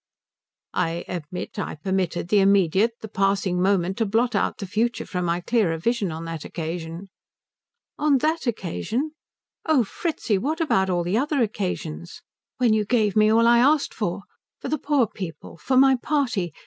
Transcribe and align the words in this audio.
"I 0.73 1.05
admit 1.07 1.59
I 1.59 1.75
permitted 1.75 2.29
the 2.29 2.39
immediate, 2.39 2.93
the 3.01 3.07
passing, 3.07 3.61
moment 3.61 3.99
to 3.99 4.05
blot 4.07 4.33
out 4.33 4.57
the 4.57 4.65
future 4.65 5.05
from 5.05 5.25
my 5.25 5.41
clearer 5.41 5.77
vision 5.77 6.11
on 6.11 6.25
that 6.25 6.43
occasion." 6.43 7.09
"On 7.99 8.17
that 8.17 8.47
occasion? 8.47 9.11
Oh 9.63 9.83
Fritzi. 9.83 10.39
What 10.39 10.59
about 10.59 10.89
all 10.89 11.03
the 11.03 11.17
other 11.19 11.43
occasions? 11.43 12.23
When 12.57 12.73
you 12.73 12.83
gave 12.83 13.15
me 13.15 13.31
all 13.31 13.45
I 13.45 13.59
asked 13.59 13.93
for 13.93 14.21
for 14.59 14.69
the 14.69 14.79
poor 14.79 15.05
people, 15.05 15.55
for 15.57 15.77
my 15.77 15.97
party. 15.97 16.51